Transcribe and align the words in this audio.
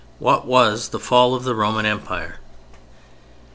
III 0.15 0.25
WHAT 0.25 0.45
WAS 0.47 0.89
THE 0.89 0.99
"FALL" 0.99 1.35
OF 1.35 1.43
THE 1.43 1.53
ROMAN 1.53 1.85
EMPIRE? 1.85 2.37